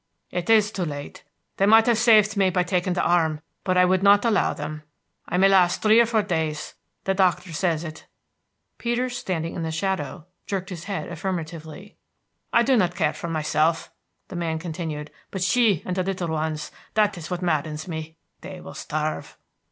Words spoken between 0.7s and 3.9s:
too late. They might have saved me by taking the arm, but I